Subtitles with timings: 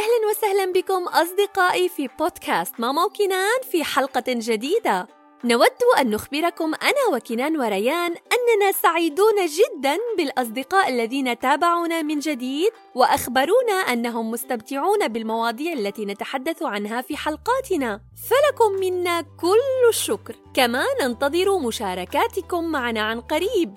[0.00, 5.08] أهلا وسهلا بكم أصدقائي في بودكاست ماما وكنان في حلقة جديدة.
[5.44, 13.72] نود أن نخبركم أنا وكنان وريان أننا سعيدون جدا بالأصدقاء الذين تابعونا من جديد وأخبرونا
[13.72, 18.00] أنهم مستمتعون بالمواضيع التي نتحدث عنها في حلقاتنا.
[18.30, 20.36] فلكم منا كل الشكر.
[20.54, 23.74] كما ننتظر مشاركاتكم معنا عن قريب.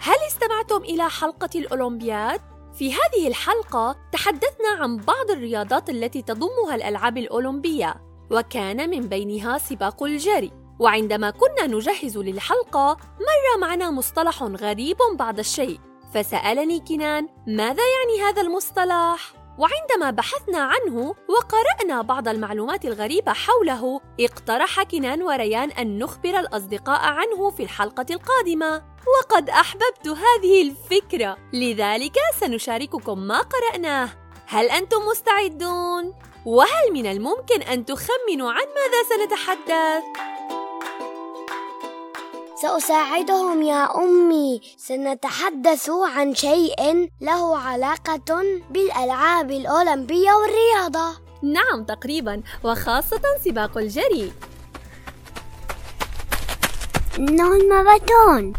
[0.00, 2.40] هل استمعتم إلى حلقة الأولمبياد؟
[2.74, 7.94] في هذه الحلقة تحدثنا عن بعض الرياضات التي تضمها الألعاب الأولمبية
[8.30, 15.80] وكان من بينها سباق الجري وعندما كنا نجهز للحلقة مر معنا مصطلح غريب بعض الشيء
[16.14, 24.82] فسألني كنان ماذا يعني هذا المصطلح؟ وعندما بحثنا عنه وقرأنا بعض المعلومات الغريبة حوله اقترح
[24.82, 28.82] كنان وريان أن نخبر الأصدقاء عنه في الحلقة القادمة
[29.18, 34.08] وقد أحببت هذه الفكرة لذلك سنشارككم ما قرأناه
[34.46, 36.14] هل أنتم مستعدون؟
[36.46, 40.37] وهل من الممكن أن تخمنوا عن ماذا سنتحدث؟
[42.62, 44.60] سأساعدهم يا أمي.
[44.76, 51.18] سنتحدث عن شيء له علاقة بالألعاب الأولمبية والرياضة.
[51.42, 54.32] نعم تقريبا وخاصة سباق الجري.
[57.18, 58.52] إنه الماراثون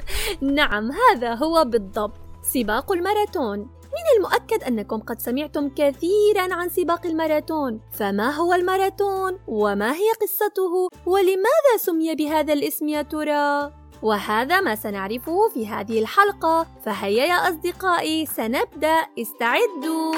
[0.58, 2.20] نعم هذا هو بالضبط.
[2.42, 3.75] سباق الماراثون.
[4.16, 7.80] المؤكد أنكم قد سمعتم كثيرا عن سباق الماراثون.
[7.98, 15.48] فما هو الماراثون؟ وما هي قصته؟ ولماذا سمي بهذا الاسم يا ترى؟ وهذا ما سنعرفه
[15.54, 16.66] في هذه الحلقة.
[16.84, 19.06] فهيا يا أصدقائي سنبدأ.
[19.18, 20.14] استعدوا.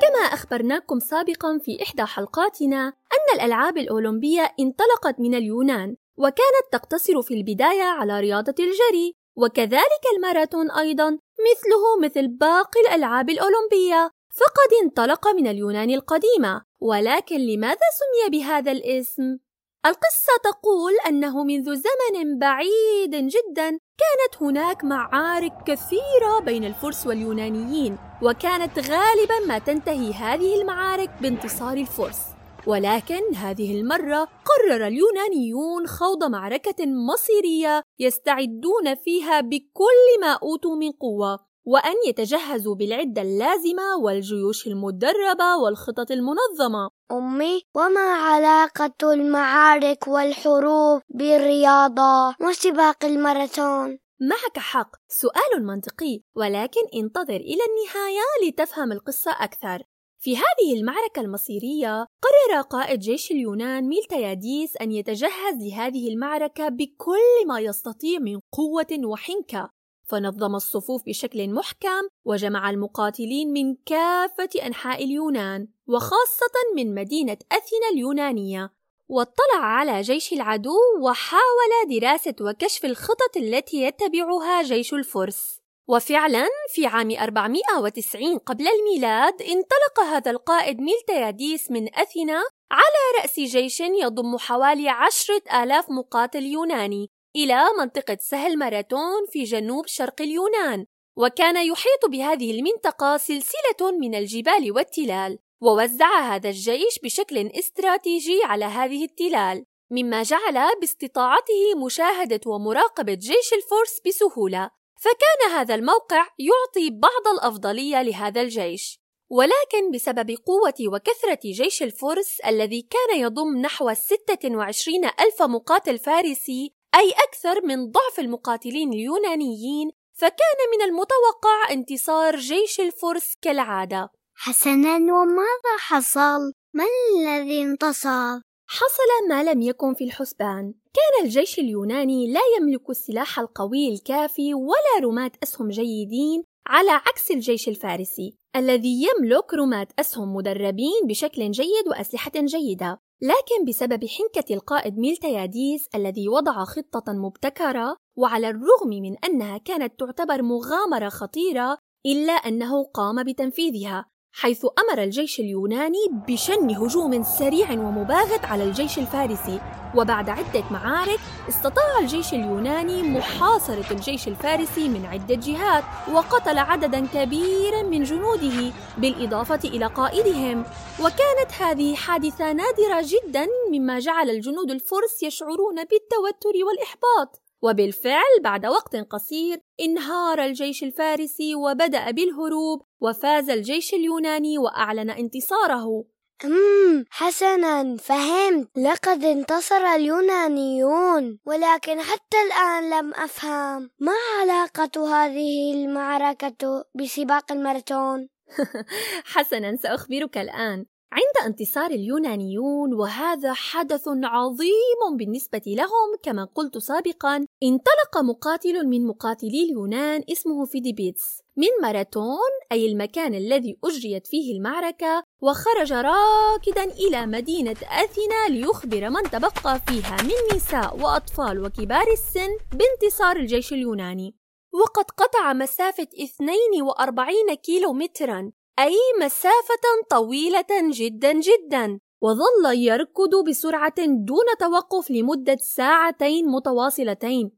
[0.00, 5.96] كما أخبرناكم سابقا في إحدى حلقاتنا أن الألعاب الأولمبية انطلقت من اليونان.
[6.16, 11.18] وكانت تقتصر في البداية على رياضة الجري وكذلك الماراثون أيضا
[11.50, 14.10] مثله مثل باقي الألعاب الأولمبية.
[14.30, 16.62] فقد انطلق من اليونان القديمة.
[16.80, 19.38] ولكن لماذا سمي بهذا الاسم؟
[19.86, 28.78] القصة تقول أنه منذ زمن بعيد جدا كانت هناك معارك كثيرة بين الفرس واليونانيين وكانت
[28.78, 32.33] غالبا ما تنتهي هذه المعارك بانتصار الفرس.
[32.66, 41.38] ولكن هذه المرة قرر اليونانيون خوض معركة مصيرية يستعدون فيها بكل ما أوتوا من قوة
[41.66, 46.90] وأن يتجهزوا بالعدة اللازمة والجيوش المدربة والخطط المنظمة.
[47.12, 57.60] أمي، وما علاقة المعارك والحروب بالرياضة وسباق الماراثون؟ معك حق، سؤال منطقي، ولكن انتظر إلى
[57.68, 59.82] النهاية لتفهم القصة أكثر.
[60.24, 67.60] في هذه المعركة المصيرية قرر قائد جيش اليونان ميلتياديس أن يتجهز لهذه المعركة بكل ما
[67.60, 69.70] يستطيع من قوة وحنكة.
[70.08, 78.72] فنظم الصفوف بشكل محكم وجمع المقاتلين من كافة أنحاء اليونان وخاصة من مدينة أثينا اليونانية.
[79.08, 85.63] واطلع على جيش العدو وحاول دراسة وكشف الخطط التي يتبعها جيش الفرس.
[85.88, 93.80] وفعلا في عام 490 قبل الميلاد انطلق هذا القائد ميلتياديس من أثينا على رأس جيش
[93.80, 100.86] يضم حوالي عشرة آلاف مقاتل يوناني إلى منطقة سهل ماراتون في جنوب شرق اليونان
[101.16, 109.04] وكان يحيط بهذه المنطقة سلسلة من الجبال والتلال ووزع هذا الجيش بشكل استراتيجي على هذه
[109.04, 114.70] التلال مما جعل باستطاعته مشاهدة ومراقبة جيش الفرس بسهولة.
[115.04, 119.00] فكان هذا الموقع يعطي بعض الأفضلية لهذا الجيش
[119.30, 127.10] ولكن بسبب قوة وكثرة جيش الفرس الذي كان يضم نحو 26 ألف مقاتل فارسي أي
[127.28, 136.52] أكثر من ضعف المقاتلين اليونانيين فكان من المتوقع انتصار جيش الفرس كالعادة حسنا وماذا حصل؟
[136.74, 136.84] من
[137.18, 140.74] الذي انتصر؟ حصل ما لم يكن في الحسبان.
[140.94, 147.68] كان الجيش اليوناني لا يملك السلاح القوي الكافي ولا رماة أسهم جيدين على عكس الجيش
[147.68, 152.98] الفارسي الذي يملك رماة أسهم مدربين بشكل جيد وأسلحة جيدة.
[153.22, 160.42] لكن بسبب حنكة القائد ميلتياديس الذي وضع خطة مبتكرة وعلى الرغم من أنها كانت تعتبر
[160.42, 164.06] مغامرة خطيرة إلا أنه قام بتنفيذها.
[164.36, 165.98] حيث أمر الجيش اليوناني
[166.28, 169.60] بشن هجوم سريع ومباغت على الجيش الفارسي.
[169.96, 177.82] وبعد عدة معارك استطاع الجيش اليوناني محاصرة الجيش الفارسي من عدة جهات وقتل عددا كبيرا
[177.82, 180.64] من جنوده بالإضافة إلى قائدهم.
[181.00, 187.43] وكانت هذه حادثة نادرة جدا مما جعل الجنود الفرس يشعرون بالتوتر والإحباط.
[187.64, 196.04] وبالفعل بعد وقت قصير انهار الجيش الفارسي وبدأ بالهروب وفاز الجيش اليوناني وأعلن انتصاره.
[196.44, 198.68] أمم حسنا فهمت.
[198.78, 203.90] لقد انتصر اليونانيون ولكن حتى الآن لم أفهم.
[204.00, 208.28] ما علاقة هذه المعركة بسباق الماراثون؟
[209.34, 210.86] حسنا سأخبرك الآن.
[211.14, 216.08] عند انتصار اليونانيون وهذا حدث عظيم بالنسبة لهم.
[216.22, 223.78] كما قلت سابقا انطلق مقاتل من مقاتلي اليونان اسمه فيديبيتس من ماراثون أي المكان الذي
[223.84, 231.64] أجريت فيه المعركة وخرج راكضا إلى مدينة أثينا ليخبر من تبقى فيها من نساء وأطفال
[231.64, 234.36] وكبار السن بانتصار الجيش اليوناني.
[234.72, 244.44] وقد قطع مسافة 42 كيلو مترا أي مسافة طويلة جدا جدا وظل يركض بسرعة دون
[244.60, 247.52] توقف لمدة ساعتين متواصلتين.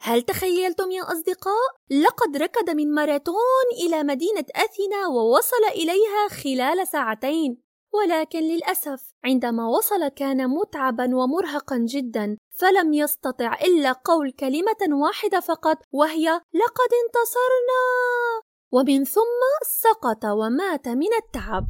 [0.00, 7.62] هل تخيلتم يا أصدقاء؟ لقد ركض من ماراثون إلى مدينة أثينا ووصل إليها خلال ساعتين.
[7.94, 15.76] ولكن للأسف عندما وصل كان متعبا ومرهقا جدا فلم يستطع إلا قول كلمة واحدة فقط
[15.92, 18.47] وهي لقد انتصرنا!
[18.72, 19.40] ومن ثم
[19.82, 21.66] سقط ومات من التعب.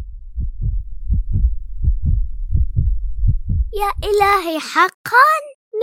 [3.75, 5.29] يا إلهي حقا؟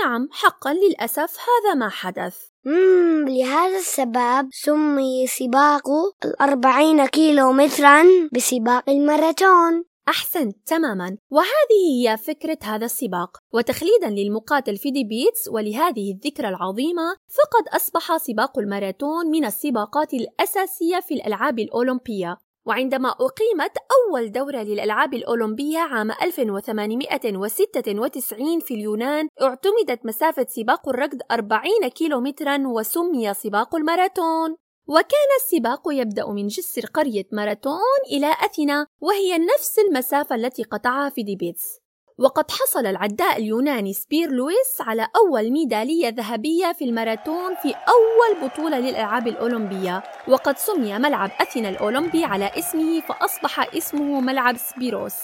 [0.04, 2.38] نعم حقا للأسف هذا ما حدث.
[2.66, 5.88] مم لهذا السبب سمي سباق
[6.26, 8.04] الأربعين كيلو مترا
[8.34, 9.84] بسباق الماراثون.
[10.10, 11.18] أحسنت تماما.
[11.32, 13.38] وهذه هي فكرة هذا السباق.
[13.54, 21.14] وتخليدا للمقاتل فيدي بيتس ولهذه الذكرى العظيمة فقد أصبح سباق الماراثون من السباقات الأساسية في
[21.14, 22.38] الألعاب الأولمبية.
[22.68, 31.88] وعندما أقيمت أول دورة للألعاب الأولمبية عام 1896 في اليونان اعتمدت مسافة سباق الركض 40
[31.88, 34.56] كيلومترا وسمي سباق الماراثون.
[34.88, 41.80] وكان السباق يبدأ من جسر قرية ماراثون إلى أثينا وهي نفس المسافة التي قطعها فيديبيتس.
[42.18, 48.80] وقد حصل العداء اليوناني سبيروس لويس على أول ميدالية ذهبية في الماراثون في أول بطولة
[48.80, 50.04] للألعاب الأولمبية.
[50.28, 55.16] وقد سمي ملعب أثينا الأولمبي على اسمه فأصبح اسمه ملعب سبيروس.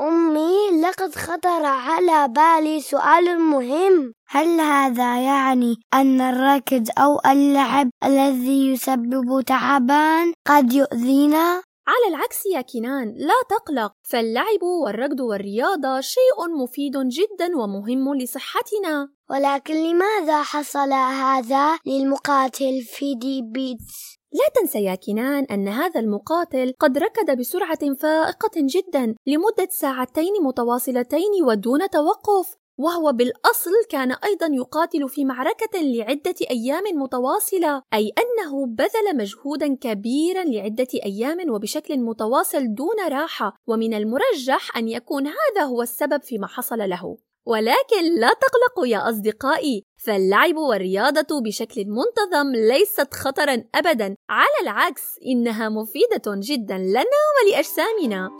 [0.00, 8.72] أمي لقد خطر على بالي سؤال مهم هل هذا يعني أن الركض أو اللعب الذي
[8.72, 16.92] يسبب تعبا قد يؤذينا؟ على العكس يا كنان لا تقلق فاللعب والركض والرياضة شيء مفيد
[16.92, 25.68] جدا ومهم لصحتنا ولكن لماذا حصل هذا للمقاتل فيدي بيتس؟ لا تنسى يا كنان أن
[25.68, 34.12] هذا المقاتل قد ركض بسرعة فائقة جدا لمدة ساعتين متواصلتين ودون توقف وهو بالأصل كان
[34.12, 42.00] أيضا يقاتل في معركة لعدة أيام متواصلة أي أنه بذل مجهودا كبيرا لعدة أيام وبشكل
[42.00, 47.27] متواصل دون راحة ومن المرجح أن يكون هذا هو السبب فيما حصل له.
[47.46, 55.68] ولكن لا تقلقوا يا أصدقائي فاللعب والرياضة بشكل منتظم ليست خطرا أبدا على العكس إنها
[55.68, 57.04] مفيدة جدا لنا
[57.44, 58.30] ولأجسامنا.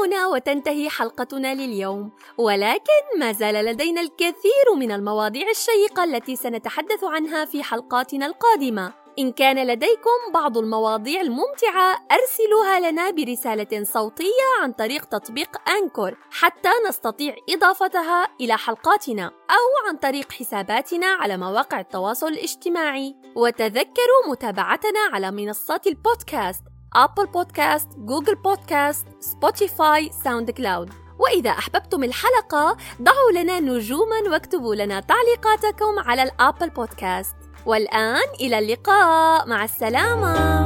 [0.00, 7.44] هنا وتنتهي حلقتنا لليوم ولكن ما زال لدينا الكثير من المواضيع الشيقة التي سنتحدث عنها
[7.44, 9.03] في حلقاتنا القادمة.
[9.18, 16.16] إن كان لديكم بعض المواضيع الممتعة أرسلوها لنا برسالة صوتية عن طريق تطبيق أنكور.
[16.30, 23.16] حتى نستطيع إضافتها إلى حلقاتنا أو عن طريق حساباتنا على مواقع التواصل الاجتماعي.
[23.36, 26.62] وتذكروا متابعتنا على منصات البودكاست
[26.94, 35.98] Apple Podcast، Google Podcast، Spotify، SoundCloud وإذا أحببتم الحلقة ضعوا لنا نجوما واكتبوا لنا تعليقاتكم
[35.98, 37.34] على ال Apple Podcast
[37.66, 39.48] والآن إلى اللقاء.
[39.48, 40.63] مع السلامة.